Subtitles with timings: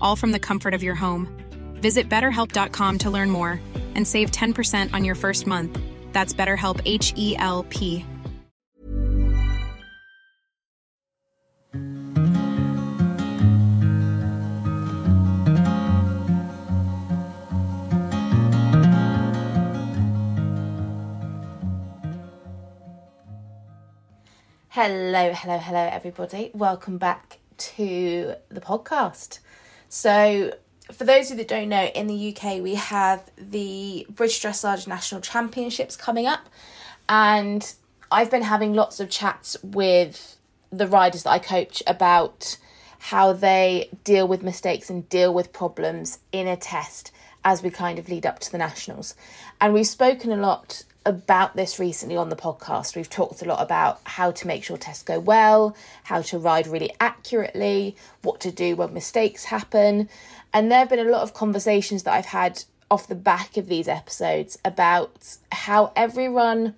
[0.00, 1.26] all from the comfort of your home.
[1.74, 3.60] Visit betterhelp.com to learn more
[3.94, 5.76] and save 10% on your first month.
[6.12, 8.06] That's BetterHelp H E L P.
[24.72, 26.50] Hello, hello, hello, everybody.
[26.54, 29.40] Welcome back to the podcast.
[29.90, 30.54] So,
[30.92, 34.86] for those of you that don't know, in the UK we have the British Dressage
[34.86, 36.48] National Championships coming up,
[37.08, 37.74] and
[38.10, 40.36] I've been having lots of chats with
[40.70, 42.56] the riders that I coach about
[43.00, 47.10] how they deal with mistakes and deal with problems in a test
[47.44, 49.16] as we kind of lead up to the nationals.
[49.60, 52.94] And we've spoken a lot about this recently on the podcast.
[52.94, 55.74] We've talked a lot about how to make sure tests go well,
[56.04, 60.08] how to ride really accurately, what to do when mistakes happen.
[60.52, 63.68] And there have been a lot of conversations that I've had off the back of
[63.68, 66.74] these episodes about how everyone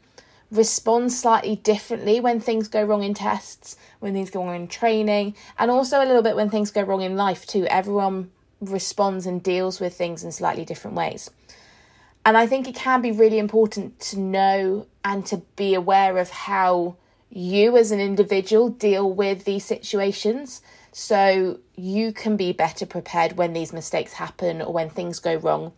[0.51, 5.35] responds slightly differently when things go wrong in tests, when things go wrong in training,
[5.59, 7.67] and also a little bit when things go wrong in life too.
[7.67, 11.31] Everyone responds and deals with things in slightly different ways.
[12.25, 16.31] And I think it can be really important to know and to be aware of
[16.31, 16.97] how
[17.31, 20.63] you as an individual deal with these situations
[20.93, 25.73] so you can be better prepared when these mistakes happen or when things go wrong.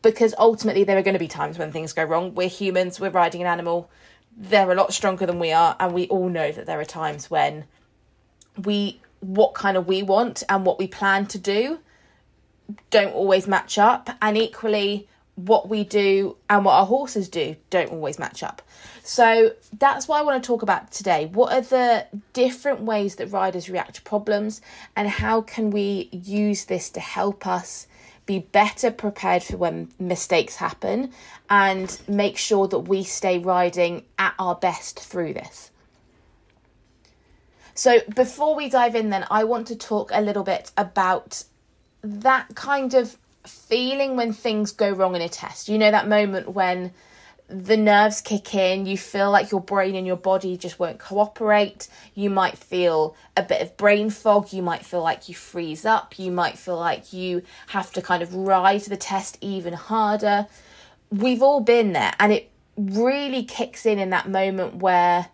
[0.00, 2.34] Because ultimately, there are going to be times when things go wrong.
[2.34, 3.90] We're humans, we're riding an animal,
[4.36, 7.30] they're a lot stronger than we are, and we all know that there are times
[7.30, 7.64] when
[8.64, 11.78] we what kind of we want and what we plan to do
[12.90, 17.90] don't always match up and equally what we do and what our horses do don't
[17.90, 18.62] always match up.
[19.02, 21.26] So that's what I want to talk about today.
[21.32, 24.60] What are the different ways that riders react to problems
[24.94, 27.86] and how can we use this to help us
[28.26, 31.12] be better prepared for when mistakes happen
[31.50, 35.70] and make sure that we stay riding at our best through this.
[37.74, 41.42] So before we dive in then I want to talk a little bit about
[42.02, 43.16] that kind of
[43.46, 45.68] feeling when things go wrong in a test.
[45.68, 46.92] You know, that moment when
[47.48, 51.88] the nerves kick in, you feel like your brain and your body just won't cooperate.
[52.14, 54.52] You might feel a bit of brain fog.
[54.52, 56.18] You might feel like you freeze up.
[56.18, 60.46] You might feel like you have to kind of ride the test even harder.
[61.10, 65.28] We've all been there, and it really kicks in in that moment where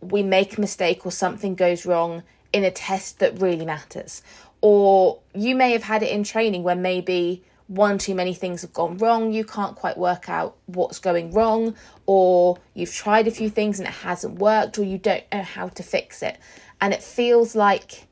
[0.00, 2.22] we make a mistake or something goes wrong
[2.52, 4.22] in a test that really matters.
[4.60, 8.72] Or you may have had it in training where maybe one too many things have
[8.72, 13.48] gone wrong, you can't quite work out what's going wrong, or you've tried a few
[13.48, 16.36] things and it hasn't worked, or you don't know how to fix it.
[16.80, 18.08] And it feels like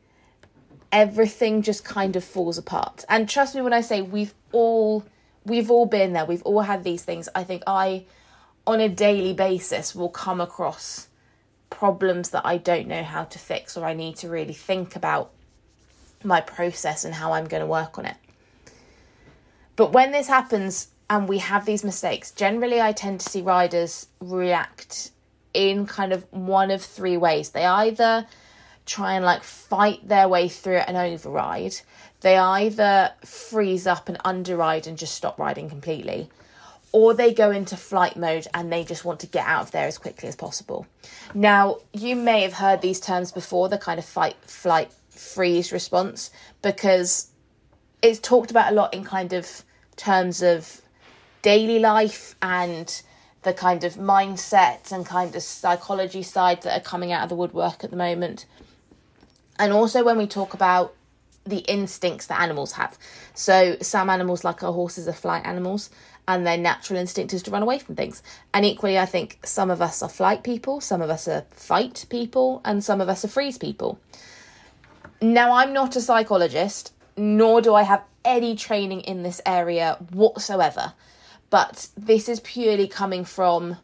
[0.92, 3.04] everything just kind of falls apart.
[3.08, 5.04] And trust me when I say we've all
[5.44, 7.28] we've all been there, we've all had these things.
[7.34, 8.04] I think I
[8.64, 11.08] on a daily basis will come across
[11.68, 15.32] problems that I don't know how to fix or I need to really think about
[16.22, 18.16] my process and how I'm going to work on it.
[19.78, 24.08] But when this happens and we have these mistakes, generally I tend to see riders
[24.18, 25.12] react
[25.54, 27.50] in kind of one of three ways.
[27.50, 28.26] They either
[28.86, 31.76] try and like fight their way through and override,
[32.22, 36.28] they either freeze up and underride and just stop riding completely,
[36.90, 39.86] or they go into flight mode and they just want to get out of there
[39.86, 40.88] as quickly as possible.
[41.34, 46.32] Now, you may have heard these terms before the kind of fight, flight, freeze response
[46.62, 47.28] because
[48.02, 49.64] it's talked about a lot in kind of
[49.98, 50.80] terms of
[51.42, 53.02] daily life and
[53.42, 57.34] the kind of mindset and kind of psychology side that are coming out of the
[57.34, 58.46] woodwork at the moment.
[59.58, 60.94] And also when we talk about
[61.44, 62.98] the instincts that animals have.
[63.34, 65.90] So some animals, like our horses, are flight animals,
[66.26, 68.22] and their natural instinct is to run away from things.
[68.52, 72.04] And equally, I think some of us are flight people, some of us are fight
[72.10, 73.98] people, and some of us are freeze people.
[75.20, 80.92] Now, I'm not a psychologist, nor do I have any training in this area whatsoever,
[81.50, 83.76] but this is purely coming from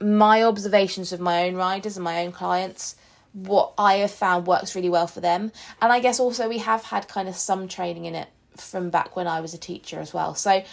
[0.00, 2.94] my observations of my own riders and my own clients
[3.32, 5.52] what I have found works really well for them.
[5.80, 9.16] And I guess also we have had kind of some training in it from back
[9.16, 10.34] when I was a teacher as well.
[10.34, 10.64] So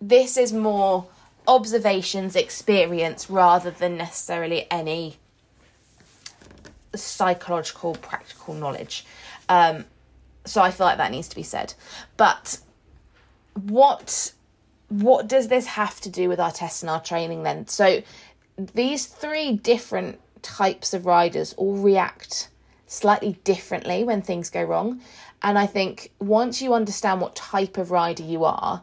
[0.00, 1.06] this is more
[1.46, 5.16] observations, experience, rather than necessarily any
[6.94, 9.04] psychological, practical knowledge.
[9.48, 9.84] Um,
[10.46, 11.74] so I feel like that needs to be said.
[12.16, 12.58] But
[13.54, 14.32] what
[14.88, 17.66] what does this have to do with our tests and our training then?
[17.66, 18.02] So
[18.74, 22.48] these three different types of riders all react
[22.86, 25.00] slightly differently when things go wrong.
[25.42, 28.82] And I think once you understand what type of rider you are,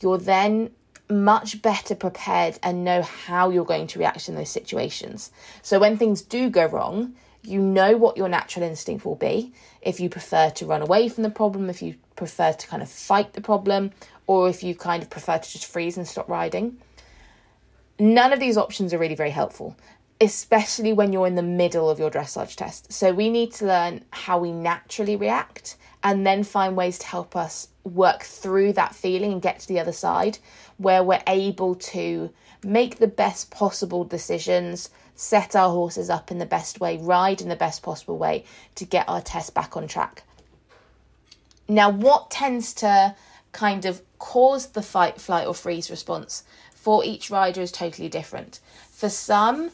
[0.00, 0.70] you're then
[1.10, 5.32] much better prepared and know how you're going to react in those situations.
[5.62, 9.52] So when things do go wrong, you know what your natural instinct will be.
[9.82, 12.90] If you prefer to run away from the problem, if you prefer to kind of
[12.90, 13.92] fight the problem,
[14.26, 16.78] or if you kind of prefer to just freeze and stop riding.
[17.98, 19.76] None of these options are really very helpful
[20.20, 22.92] especially when you're in the middle of your dressage test.
[22.92, 27.36] So we need to learn how we naturally react and then find ways to help
[27.36, 30.38] us work through that feeling and get to the other side
[30.76, 32.30] where we're able to
[32.62, 34.90] make the best possible decisions,
[35.20, 38.42] set our horses up in the best way, ride in the best possible way
[38.74, 40.22] to get our test back on track.
[41.68, 43.14] Now, what tends to
[43.52, 48.60] kind of cause the fight, flight, or freeze response for each rider is totally different.
[48.90, 49.70] For some,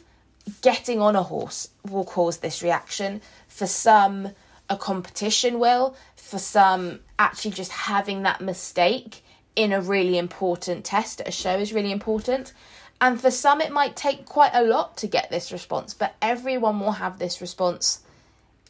[0.61, 3.21] getting on a horse will cause this reaction.
[3.47, 4.33] For some,
[4.69, 5.95] a competition will.
[6.17, 9.23] For some, actually just having that mistake
[9.55, 12.51] in a really important test at a show is really important.
[12.99, 16.79] And for some, it might take quite a lot to get this response, but everyone
[16.79, 18.01] will have this response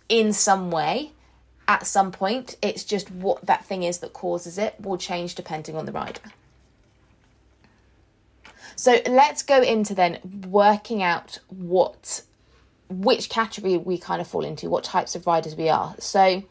[0.09, 1.11] in some way
[1.67, 2.57] at some point.
[2.61, 6.21] It's just what that thing is that causes it will change depending on the rider.
[8.75, 10.19] So let's go into then
[10.49, 12.21] working out what
[12.89, 15.93] which category we kind of fall into, what types of riders we are.
[15.99, 16.43] So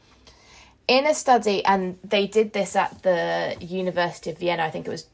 [0.87, 4.91] in a study, and they did this at the University of Vienna, I think it
[4.91, 5.07] was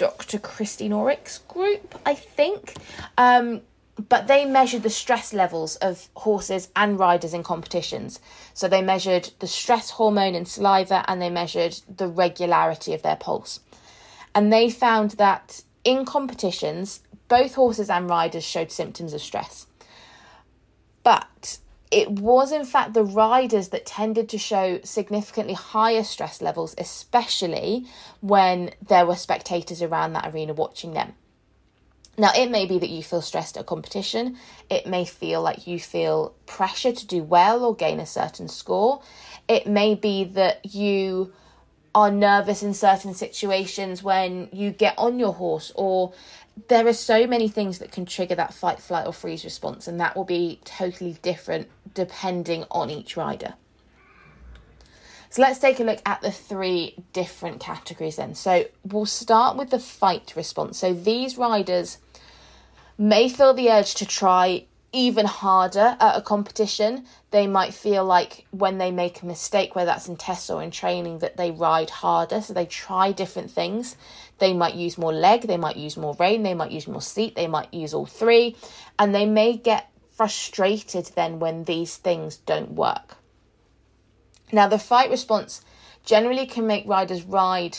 [0.00, 0.38] Dr.
[0.38, 2.74] Christine Aurich's group, I think.
[3.18, 3.60] Um,
[4.08, 8.18] but they measured the stress levels of horses and riders in competitions.
[8.54, 13.16] So they measured the stress hormone in saliva and they measured the regularity of their
[13.16, 13.60] pulse.
[14.34, 19.66] And they found that in competitions, both horses and riders showed symptoms of stress.
[21.02, 21.58] But
[21.90, 27.86] it was, in fact, the riders that tended to show significantly higher stress levels, especially
[28.20, 31.14] when there were spectators around that arena watching them.
[32.16, 34.36] Now, it may be that you feel stressed at competition.
[34.68, 39.02] It may feel like you feel pressure to do well or gain a certain score.
[39.48, 41.32] It may be that you
[41.94, 46.12] are nervous in certain situations when you get on your horse or
[46.68, 50.00] there are so many things that can trigger that fight flight or freeze response and
[50.00, 53.54] that will be totally different depending on each rider.
[55.30, 58.34] So let's take a look at the three different categories then.
[58.34, 60.78] So we'll start with the fight response.
[60.78, 61.98] So these riders
[62.98, 67.06] may feel the urge to try even harder at a competition.
[67.30, 70.70] They might feel like when they make a mistake, whether that's in tests or in
[70.70, 72.40] training, that they ride harder.
[72.40, 73.96] So they try different things.
[74.38, 77.34] They might use more leg, they might use more rein, they might use more seat,
[77.34, 78.56] they might use all three.
[78.98, 83.16] And they may get frustrated then when these things don't work.
[84.52, 85.62] Now, the fight response
[86.04, 87.78] generally can make riders ride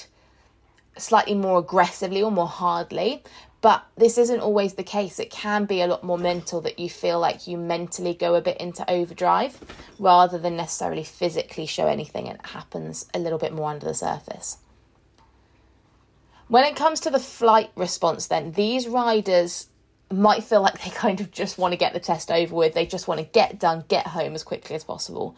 [0.98, 3.24] slightly more aggressively or more hardly,
[3.62, 5.20] but this isn't always the case.
[5.20, 8.42] It can be a lot more mental that you feel like you mentally go a
[8.42, 9.60] bit into overdrive
[10.00, 12.28] rather than necessarily physically show anything.
[12.28, 14.58] and It happens a little bit more under the surface.
[16.48, 19.68] When it comes to the flight response, then, these riders
[20.12, 22.74] might feel like they kind of just want to get the test over with.
[22.74, 25.36] They just want to get done, get home as quickly as possible.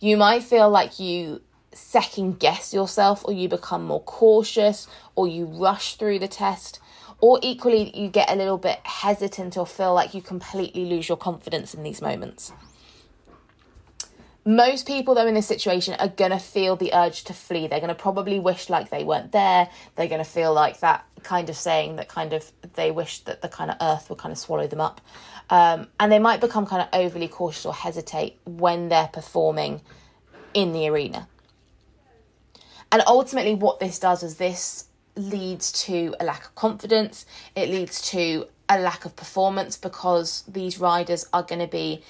[0.00, 1.40] You might feel like you
[1.72, 6.78] second guess yourself, or you become more cautious, or you rush through the test
[7.24, 11.16] or equally you get a little bit hesitant or feel like you completely lose your
[11.16, 12.52] confidence in these moments.
[14.44, 17.66] Most people, though, in this situation are going to feel the urge to flee.
[17.66, 19.70] They're going to probably wish like they weren't there.
[19.96, 23.40] They're going to feel like that kind of saying that kind of they wish that
[23.40, 25.00] the kind of earth would kind of swallow them up.
[25.48, 29.80] Um, and they might become kind of overly cautious or hesitate when they're performing
[30.52, 31.26] in the arena.
[32.92, 38.10] And ultimately, what this does is this leads to a lack of confidence, it leads
[38.10, 42.02] to a lack of performance because these riders are going to be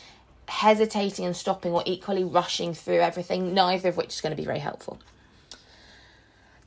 [0.47, 4.47] hesitating and stopping or equally rushing through everything, neither of which is going to be
[4.47, 4.99] very helpful.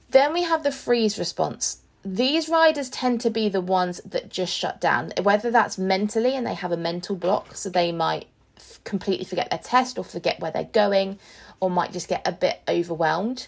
[0.09, 1.79] Then we have the freeze response.
[2.03, 6.45] These riders tend to be the ones that just shut down, whether that's mentally and
[6.45, 8.27] they have a mental block, so they might
[8.83, 11.19] completely forget their test or forget where they're going,
[11.59, 13.47] or might just get a bit overwhelmed.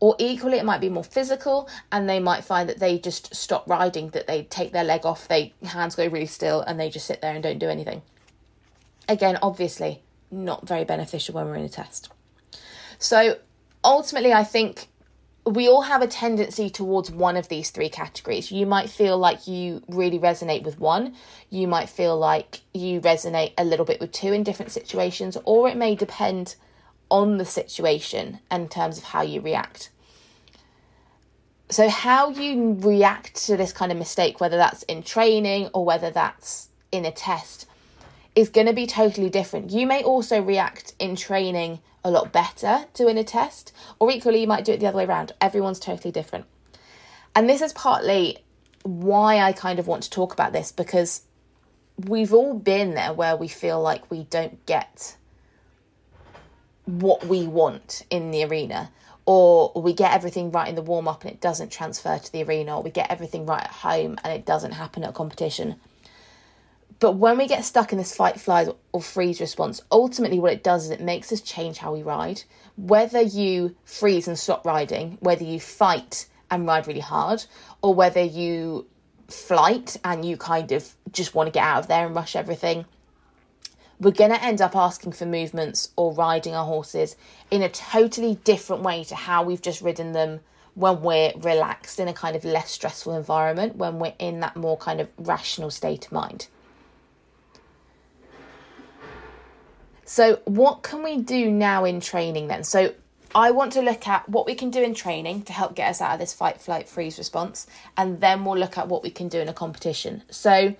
[0.00, 3.68] Or equally, it might be more physical, and they might find that they just stop
[3.68, 7.06] riding, that they take their leg off, they hands go really still, and they just
[7.06, 8.02] sit there and don't do anything.
[9.08, 12.10] Again, obviously, not very beneficial when we're in a test.
[12.98, 13.38] So
[13.82, 14.88] ultimately, I think
[15.46, 18.50] we all have a tendency towards one of these three categories.
[18.50, 21.14] You might feel like you really resonate with one,
[21.50, 25.68] you might feel like you resonate a little bit with two in different situations, or
[25.68, 26.56] it may depend
[27.14, 29.88] on the situation in terms of how you react.
[31.70, 36.10] So, how you react to this kind of mistake, whether that's in training or whether
[36.10, 37.66] that's in a test,
[38.34, 39.70] is going to be totally different.
[39.70, 44.40] You may also react in training a lot better to in a test, or equally,
[44.40, 45.30] you might do it the other way around.
[45.40, 46.46] Everyone's totally different.
[47.36, 48.38] And this is partly
[48.82, 51.22] why I kind of want to talk about this because
[51.96, 55.16] we've all been there where we feel like we don't get
[56.86, 58.90] what we want in the arena
[59.26, 62.42] or we get everything right in the warm up and it doesn't transfer to the
[62.42, 65.76] arena or we get everything right at home and it doesn't happen at a competition
[67.00, 70.62] but when we get stuck in this fight, flight, or freeze response, ultimately what it
[70.62, 72.42] does is it makes us change how we ride.
[72.76, 77.44] Whether you freeze and stop riding, whether you fight and ride really hard,
[77.82, 78.86] or whether you
[79.28, 82.84] flight and you kind of just want to get out of there and rush everything,
[84.00, 87.16] we're going to end up asking for movements or riding our horses
[87.50, 90.40] in a totally different way to how we've just ridden them
[90.74, 94.76] when we're relaxed in a kind of less stressful environment, when we're in that more
[94.76, 96.48] kind of rational state of mind.
[100.04, 102.64] So, what can we do now in training then?
[102.64, 102.92] So,
[103.34, 106.00] I want to look at what we can do in training to help get us
[106.00, 109.28] out of this fight, flight, freeze response, and then we'll look at what we can
[109.28, 110.22] do in a competition.
[110.30, 110.74] So,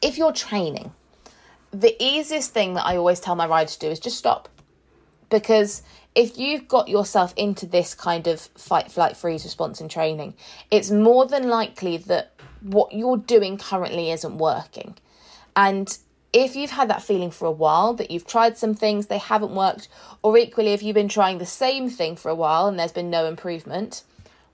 [0.00, 0.92] if you're training,
[1.72, 4.48] the easiest thing that I always tell my riders to do is just stop.
[5.30, 5.82] Because
[6.14, 10.34] if you've got yourself into this kind of fight, flight, freeze response in training,
[10.70, 14.96] it's more than likely that what you're doing currently isn't working.
[15.56, 15.96] And
[16.32, 19.54] if you've had that feeling for a while, that you've tried some things, they haven't
[19.54, 19.88] worked,
[20.22, 23.10] or equally, if you've been trying the same thing for a while and there's been
[23.10, 24.02] no improvement,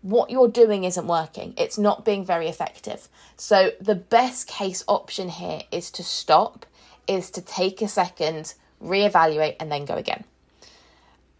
[0.02, 1.54] what you're doing isn't working.
[1.56, 3.08] It's not being very effective.
[3.36, 6.66] So, the best case option here is to stop,
[7.08, 10.24] is to take a second, reevaluate, and then go again.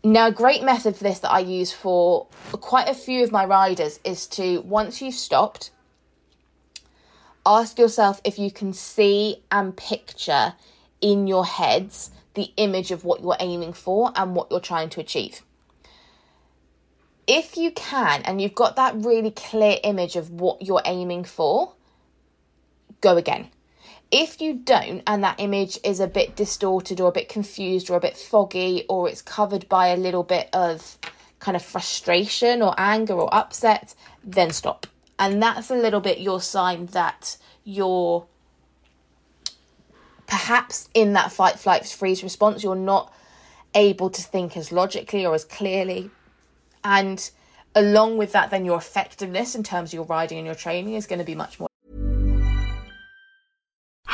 [0.04, 3.44] Now, a great method for this that I use for quite a few of my
[3.44, 5.70] riders is to once you've stopped,
[7.44, 10.54] ask yourself if you can see and picture
[11.00, 15.00] in your heads the image of what you're aiming for and what you're trying to
[15.00, 15.42] achieve.
[17.26, 21.74] If you can, and you've got that really clear image of what you're aiming for,
[23.00, 23.50] go again.
[24.10, 27.96] If you don't, and that image is a bit distorted or a bit confused or
[27.96, 30.96] a bit foggy, or it's covered by a little bit of
[31.40, 34.86] kind of frustration or anger or upset, then stop
[35.18, 38.26] and that's a little bit your sign that you're
[40.26, 43.12] perhaps in that fight, flight, freeze response, you're not
[43.74, 46.10] able to think as logically or as clearly.
[46.84, 47.30] And
[47.74, 51.06] along with that, then your effectiveness in terms of your riding and your training is
[51.06, 51.67] going to be much more.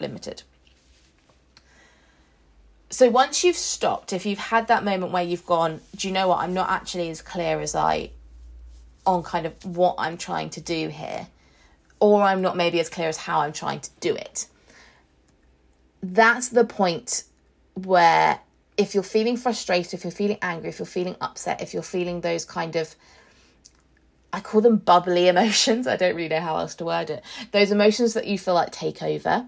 [0.00, 0.42] Limited.
[2.90, 6.28] So once you've stopped, if you've had that moment where you've gone, do you know
[6.28, 6.38] what?
[6.38, 8.10] I'm not actually as clear as I
[9.06, 11.28] on kind of what I'm trying to do here,
[12.00, 14.46] or I'm not maybe as clear as how I'm trying to do it.
[16.02, 17.24] That's the point
[17.74, 18.40] where
[18.76, 22.20] if you're feeling frustrated, if you're feeling angry, if you're feeling upset, if you're feeling
[22.22, 22.94] those kind of
[24.32, 25.86] I call them bubbly emotions.
[25.86, 27.24] I don't really know how else to word it.
[27.52, 29.46] Those emotions that you feel like take over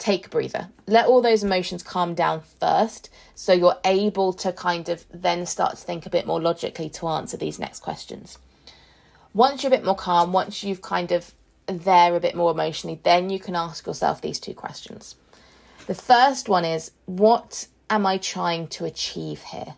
[0.00, 0.68] take a breather.
[0.88, 5.76] Let all those emotions calm down first so you're able to kind of then start
[5.76, 8.38] to think a bit more logically to answer these next questions.
[9.32, 11.32] Once you're a bit more calm, once you've kind of
[11.66, 15.14] there a bit more emotionally, then you can ask yourself these two questions.
[15.86, 19.74] The first one is what am I trying to achieve here?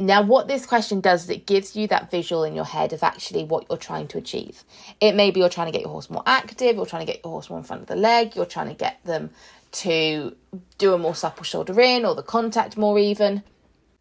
[0.00, 3.02] Now, what this question does is it gives you that visual in your head of
[3.02, 4.62] actually what you're trying to achieve.
[5.00, 7.22] It may be you're trying to get your horse more active, you're trying to get
[7.24, 9.30] your horse more in front of the leg, you're trying to get them
[9.70, 10.36] to
[10.78, 13.42] do a more supple shoulder in or the contact more even.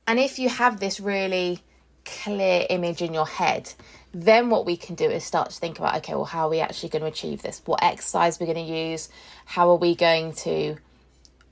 [0.05, 1.61] And if you have this really
[2.05, 3.73] clear image in your head,
[4.13, 6.59] then what we can do is start to think about okay, well, how are we
[6.59, 7.61] actually going to achieve this?
[7.65, 9.09] What exercise we're going to use?
[9.45, 10.77] How are we going to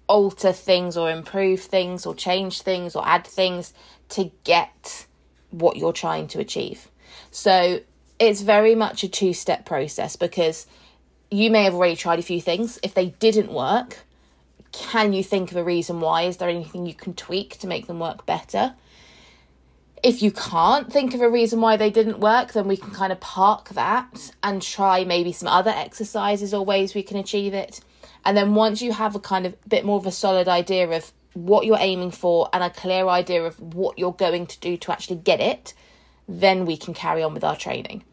[0.08, 3.74] alter things or improve things or change things or add things
[4.10, 5.06] to get
[5.52, 6.90] what you're trying to achieve.
[7.32, 7.82] So
[8.20, 10.68] it's very much a two step process because
[11.32, 12.80] you may have already tried a few things.
[12.84, 14.00] If they didn't work,
[14.72, 16.24] can you think of a reason why?
[16.24, 18.76] Is there anything you can tweak to make them work better?
[20.04, 23.12] If you can't think of a reason why they didn't work, then we can kind
[23.12, 27.82] of park that and try maybe some other exercises or ways we can achieve it.
[28.26, 31.12] And then once you have a kind of bit more of a solid idea of
[31.34, 34.92] what you're aiming for and a clear idea of what you're going to do to
[34.92, 35.74] actually get it,
[36.28, 38.04] then we can carry on with our training.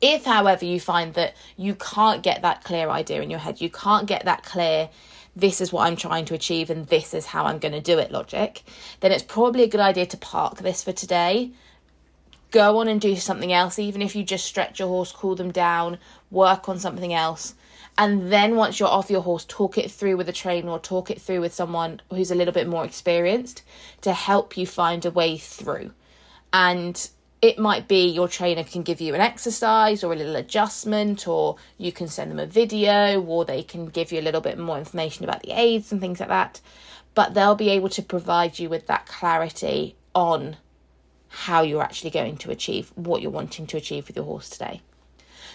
[0.00, 3.68] If, however, you find that you can't get that clear idea in your head, you
[3.70, 4.88] can't get that clear,
[5.34, 7.98] this is what I'm trying to achieve and this is how I'm going to do
[7.98, 8.62] it logic,
[9.00, 11.50] then it's probably a good idea to park this for today.
[12.52, 15.50] Go on and do something else, even if you just stretch your horse, cool them
[15.50, 15.98] down,
[16.30, 17.54] work on something else
[17.98, 21.10] and then once you're off your horse talk it through with a trainer or talk
[21.10, 23.62] it through with someone who's a little bit more experienced
[24.02, 25.92] to help you find a way through.
[26.52, 27.08] And
[27.42, 31.56] it might be your trainer can give you an exercise or a little adjustment or
[31.76, 34.78] you can send them a video or they can give you a little bit more
[34.78, 36.60] information about the aids and things like that.
[37.16, 40.56] But they'll be able to provide you with that clarity on
[41.28, 44.82] how you're actually going to achieve what you're wanting to achieve with your horse today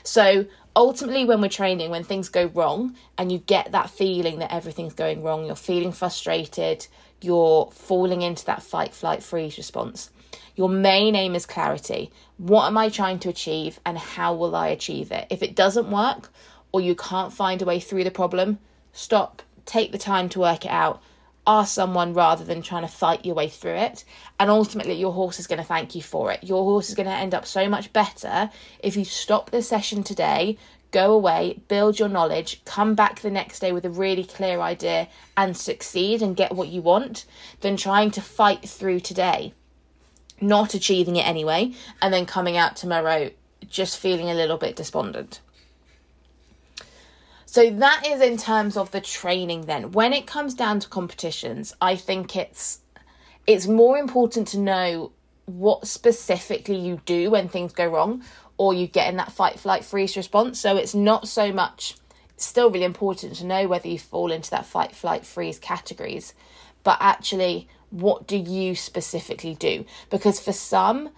[0.03, 4.53] so ultimately, when we're training, when things go wrong and you get that feeling that
[4.53, 6.85] everything's going wrong, you're feeling frustrated,
[7.21, 10.11] you're falling into that fight, flight, freeze response.
[10.55, 12.11] Your main aim is clarity.
[12.37, 15.27] What am I trying to achieve and how will I achieve it?
[15.29, 16.31] If it doesn't work
[16.71, 18.59] or you can't find a way through the problem,
[18.91, 21.01] stop, take the time to work it out
[21.45, 24.05] are someone rather than trying to fight your way through it.
[24.39, 26.43] And ultimately, your horse is going to thank you for it.
[26.43, 30.03] Your horse is going to end up so much better if you stop the session
[30.03, 30.57] today,
[30.91, 35.07] go away, build your knowledge, come back the next day with a really clear idea
[35.35, 37.25] and succeed and get what you want
[37.61, 39.53] than trying to fight through today,
[40.39, 43.29] not achieving it anyway, and then coming out tomorrow
[43.67, 45.39] just feeling a little bit despondent.
[47.53, 49.91] So that is in terms of the training then.
[49.91, 52.79] When it comes down to competitions, I think it's
[53.45, 55.11] it's more important to know
[55.45, 58.23] what specifically you do when things go wrong
[58.57, 60.59] or you get in that fight flight freeze response.
[60.59, 61.95] So it's not so much
[62.33, 66.33] it's still really important to know whether you fall into that fight flight freeze categories,
[66.83, 69.85] but actually what do you specifically do?
[70.09, 71.11] Because for some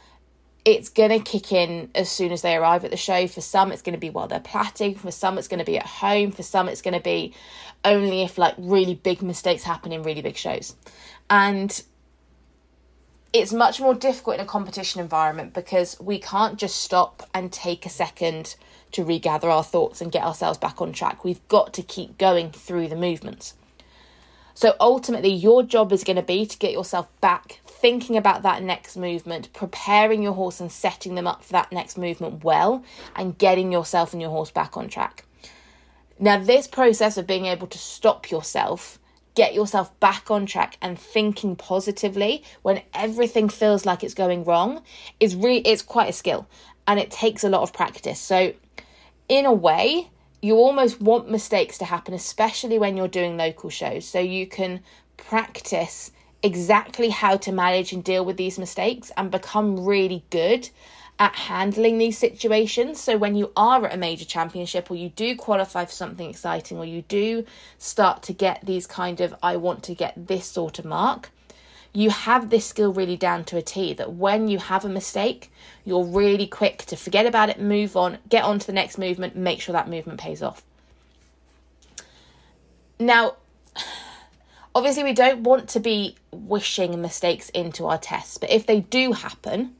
[0.66, 3.28] it's going to kick in as soon as they arrive at the show.
[3.28, 4.96] For some, it's going to be while they're platting.
[4.96, 6.32] For some, it's going to be at home.
[6.32, 7.34] For some, it's going to be
[7.84, 10.76] only if like really big mistakes happen in really big shows.
[11.30, 11.84] And
[13.32, 17.86] it's much more difficult in a competition environment because we can't just stop and take
[17.86, 18.56] a second
[18.94, 21.24] to regather our thoughts and get ourselves back on track.
[21.24, 23.54] We've got to keep going through the movements.
[24.56, 28.64] So ultimately, your job is going to be to get yourself back thinking about that
[28.64, 32.84] next movement, preparing your horse and setting them up for that next movement well,
[33.16, 35.26] and getting yourself and your horse back on track.
[36.18, 38.98] Now, this process of being able to stop yourself
[39.36, 44.82] get yourself back on track and thinking positively when everything feels like it's going wrong
[45.20, 46.48] is really it's quite a skill
[46.88, 48.20] and it takes a lot of practice.
[48.20, 48.54] So
[49.28, 50.10] in a way,
[50.46, 54.80] you almost want mistakes to happen especially when you're doing local shows so you can
[55.18, 56.12] practice
[56.44, 60.70] exactly how to manage and deal with these mistakes and become really good
[61.18, 63.00] at handling these situations.
[63.00, 66.78] So when you are at a major championship or you do qualify for something exciting
[66.78, 67.46] or you do
[67.78, 71.32] start to get these kind of I want to get this sort of mark,
[71.96, 75.52] you have this skill really down to a T that when you have a mistake,
[75.86, 79.36] you're really quick to forget about it, move on, get on to the next movement,
[79.36, 80.64] make sure that movement pays off.
[83.00, 83.36] Now,
[84.74, 89.14] obviously, we don't want to be wishing mistakes into our tests, but if they do
[89.14, 89.76] happen,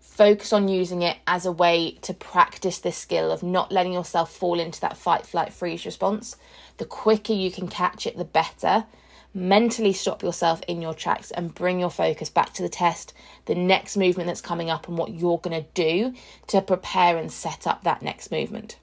[0.00, 4.32] focus on using it as a way to practice this skill of not letting yourself
[4.32, 6.36] fall into that fight, flight, freeze response.
[6.78, 8.84] The quicker you can catch it, the better.
[9.32, 13.14] Mentally stop yourself in your tracks and bring your focus back to the test,
[13.46, 16.14] the next movement that's coming up, and what you're going to do
[16.48, 18.76] to prepare and set up that next movement.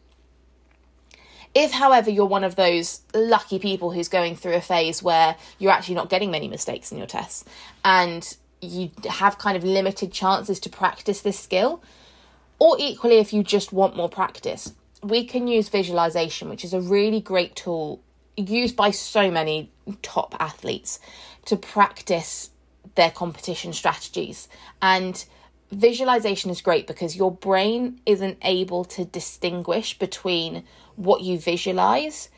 [1.54, 5.72] If, however, you're one of those lucky people who's going through a phase where you're
[5.72, 7.44] actually not getting many mistakes in your tests
[7.84, 11.84] and you have kind of limited chances to practice this skill,
[12.60, 16.82] or equally if you just want more practice, we can use visualization, which is a
[16.82, 18.02] really great tool
[18.38, 19.72] used by so many
[20.02, 21.00] top athletes
[21.46, 22.50] to practice
[22.96, 24.48] their competition strategies.
[24.82, 25.24] And
[25.72, 30.64] visualization is great because your brain isn't able to distinguish between
[30.96, 32.30] what you visualize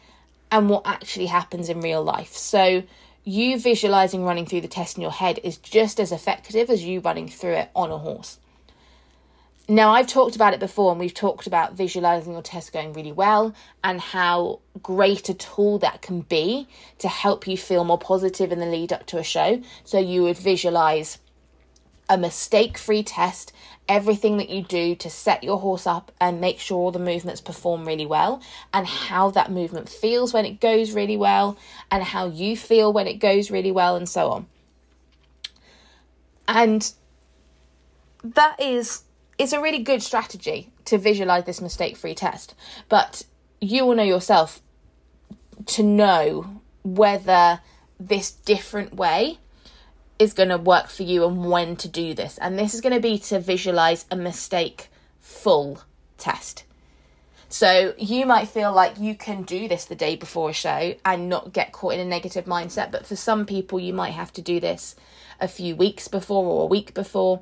[0.52, 2.34] and what actually happens in real life.
[2.34, 2.84] So
[3.24, 7.00] you visualizing running through the test in your head is just as effective as you
[7.02, 8.40] running through it on a horse.
[9.72, 13.12] Now, I've talked about it before, and we've talked about visualizing your test going really
[13.12, 13.54] well
[13.84, 18.58] and how great a tool that can be to help you feel more positive in
[18.58, 19.62] the lead up to a show.
[19.84, 21.20] So, you would visualize
[22.10, 23.54] a mistake free test
[23.88, 27.40] everything that you do to set your horse up and make sure all the movements
[27.40, 28.42] perform really well
[28.74, 31.56] and how that movement feels when it goes really well
[31.92, 34.48] and how you feel when it goes really well and so on.
[36.48, 36.92] And
[38.24, 39.04] that is
[39.40, 42.54] it's a really good strategy to visualize this mistake free test,
[42.90, 43.24] but
[43.62, 44.62] you will know yourself
[45.66, 47.62] to know whether
[48.00, 49.40] this different way
[50.20, 52.38] is going to work for you and when to do this.
[52.40, 54.90] And this is going to be to visualize a mistake
[55.22, 55.82] full
[56.18, 56.66] test.
[57.48, 61.30] So you might feel like you can do this the day before a show and
[61.30, 64.42] not get caught in a negative mindset, but for some people, you might have to
[64.42, 64.96] do this
[65.40, 67.42] a few weeks before or a week before,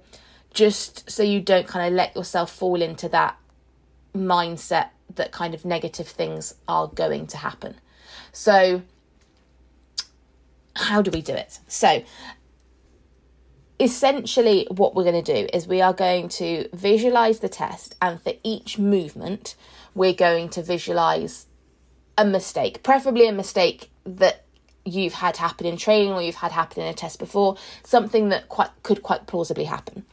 [0.57, 3.37] just so you don't kind of let yourself fall into that
[4.15, 7.75] mindset that kind of negative things are going to happen.
[8.31, 8.81] So,
[10.75, 11.59] how do we do it?
[11.67, 12.03] So,
[13.79, 18.19] essentially what we're going to do is we are going to visualize the test and
[18.19, 19.53] for each movement
[19.93, 21.45] we're going to visualize
[22.17, 24.43] a mistake preferably a mistake that
[24.83, 28.49] you've had happen in training or you've had happen in a test before something that
[28.49, 30.03] quite could quite plausibly happen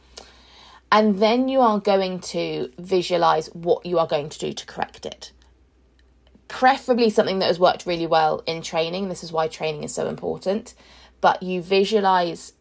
[0.95, 5.05] and then you are going to visualize what you are going to do to correct
[5.05, 5.33] it.
[6.47, 9.09] Preferably something that has worked really well in training.
[9.09, 10.73] This is why training is so important.
[11.19, 12.53] But you visualize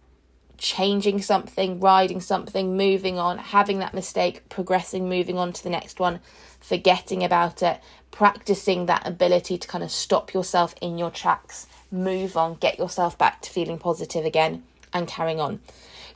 [0.59, 6.01] changing something, riding something, moving on, having that mistake, progressing, moving on to the next
[6.01, 6.19] one,
[6.59, 12.37] forgetting about it, practicing that ability to kind of stop yourself in your tracks, move
[12.37, 15.61] on, get yourself back to feeling positive again, and carrying on.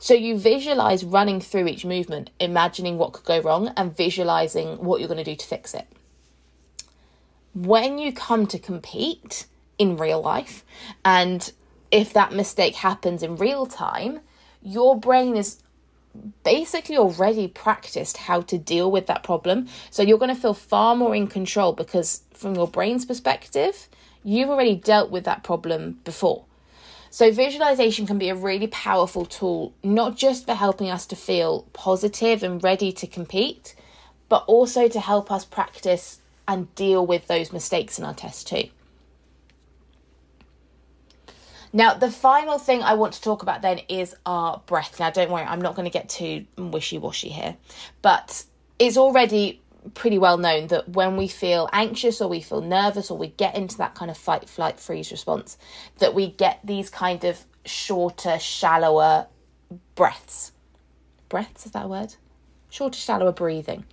[0.01, 4.99] So you visualize running through each movement, imagining what could go wrong, and visualizing what
[4.99, 5.87] you're going to do to fix it.
[7.53, 9.45] When you come to compete
[9.77, 10.63] in real life,
[11.03, 11.51] and
[11.91, 14.21] if that mistake happens in real time,
[14.61, 15.61] your brain is
[16.43, 19.67] basically already practiced how to deal with that problem.
[19.89, 23.89] So you're going to feel far more in control because, from your brain's perspective,
[24.23, 26.45] you've already dealt with that problem before.
[27.11, 31.65] So, visualization can be a really powerful tool, not just for helping us to feel
[31.73, 33.75] positive and ready to compete,
[34.29, 38.69] but also to help us practice and deal with those mistakes in our test too.
[41.71, 44.99] Now, the final thing I want to talk about then is our breath.
[44.99, 47.57] Now, don't worry, I'm not going to get too wishy washy here,
[48.01, 48.43] but
[48.79, 49.61] it's already
[49.93, 53.55] pretty well known that when we feel anxious or we feel nervous or we get
[53.55, 55.57] into that kind of fight, flight, freeze response,
[55.99, 59.27] that we get these kind of shorter, shallower
[59.95, 60.51] breaths.
[61.29, 62.15] Breaths, is that word?
[62.69, 63.85] Shorter, shallower breathing.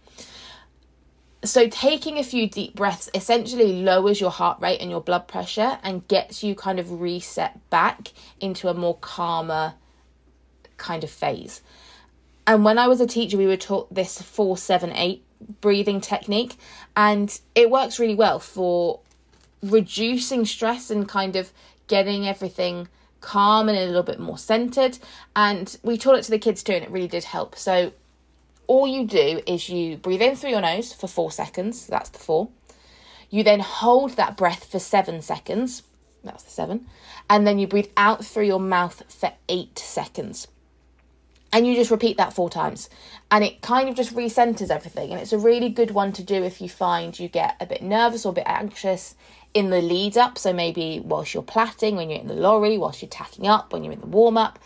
[1.44, 5.78] So, taking a few deep breaths essentially lowers your heart rate and your blood pressure
[5.82, 9.74] and gets you kind of reset back into a more calmer
[10.76, 11.62] kind of phase.
[12.46, 15.25] And when I was a teacher, we were taught this 478
[15.60, 16.56] breathing technique,
[16.96, 19.00] and it works really well for
[19.62, 21.52] reducing stress and kind of
[21.88, 22.88] getting everything
[23.20, 24.98] calm and a little bit more centered.
[25.34, 27.56] And we taught it to the kids too, and it really did help.
[27.56, 27.92] So,
[28.66, 32.18] all you do is you breathe in through your nose for four seconds, that's the
[32.18, 32.48] four.
[33.30, 35.82] You then hold that breath for seven seconds,
[36.24, 36.86] that's the seven.
[37.30, 40.48] And then you breathe out through your mouth for eight seconds.
[41.52, 42.90] And you just repeat that four times.
[43.30, 45.10] And it kind of just recenters everything.
[45.12, 47.82] And it's a really good one to do if you find you get a bit
[47.82, 49.14] nervous or a bit anxious
[49.54, 50.38] in the lead up.
[50.38, 53.84] So maybe whilst you're platting, when you're in the lorry, whilst you're tacking up, when
[53.84, 54.58] you're in the warm up.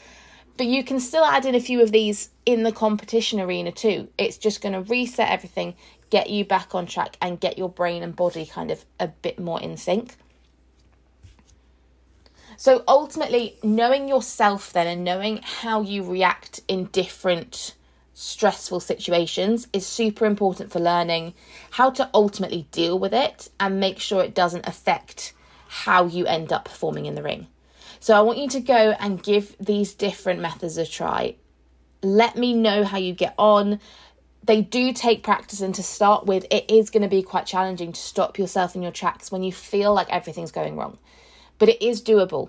[0.57, 4.09] But you can still add in a few of these in the competition arena too.
[4.19, 5.75] It's just going to reset everything,
[6.11, 9.39] get you back on track, and get your brain and body kind of a bit
[9.39, 10.17] more in sync.
[12.61, 17.75] So ultimately, knowing yourself then and knowing how you react in different
[18.13, 21.33] stressful situations is super important for learning
[21.71, 25.33] how to ultimately deal with it and make sure it doesn't affect
[25.69, 27.47] how you end up performing in the ring.
[27.99, 31.37] So I want you to go and give these different methods a try.
[32.03, 33.81] Let me know how you get on.
[34.45, 37.93] They do take practice, and to start with, it is going to be quite challenging
[37.93, 40.99] to stop yourself in your tracks when you feel like everything's going wrong.
[41.61, 42.49] But it is doable.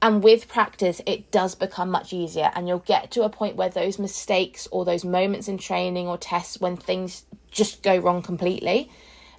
[0.00, 3.68] And with practice, it does become much easier, and you'll get to a point where
[3.68, 8.90] those mistakes or those moments in training or tests when things just go wrong completely,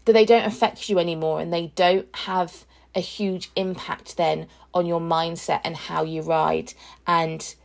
[0.05, 4.85] that they don't affect you anymore and they don't have a huge impact then on
[4.85, 6.73] your mindset and how you ride
[7.07, 7.55] and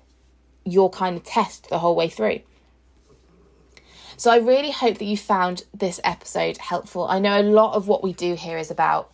[0.65, 2.41] your kind of test the whole way through.
[4.17, 7.07] So I really hope that you found this episode helpful.
[7.07, 9.13] I know a lot of what we do here is about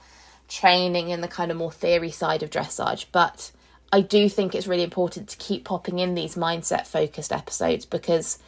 [0.54, 3.50] training and the kind of more theory side of dressage, but
[3.92, 8.38] I do think it's really important to keep popping in these mindset focused episodes because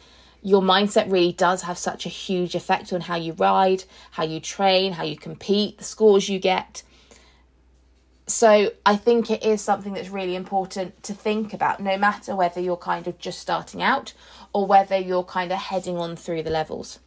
[0.41, 4.39] your mindset really does have such a huge effect on how you ride, how you
[4.39, 6.83] train, how you compete, the scores you get.
[8.27, 12.59] So I think it is something that's really important to think about, no matter whether
[12.59, 14.13] you're kind of just starting out
[14.53, 16.99] or whether you're kind of heading on through the levels.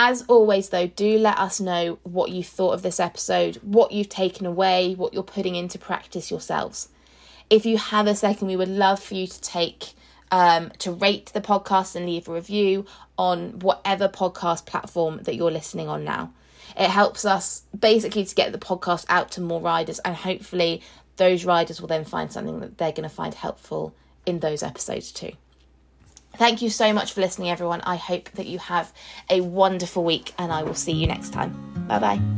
[0.00, 4.08] As always, though, do let us know what you thought of this episode, what you've
[4.08, 6.88] taken away, what you're putting into practice yourselves.
[7.50, 9.94] If you have a second, we would love for you to take
[10.30, 12.86] um, to rate the podcast and leave a review
[13.18, 16.32] on whatever podcast platform that you're listening on now.
[16.76, 20.80] It helps us basically to get the podcast out to more riders, and hopefully,
[21.16, 23.92] those riders will then find something that they're going to find helpful
[24.24, 25.32] in those episodes too.
[26.38, 27.80] Thank you so much for listening, everyone.
[27.80, 28.92] I hope that you have
[29.28, 31.52] a wonderful week, and I will see you next time.
[31.88, 32.37] Bye bye.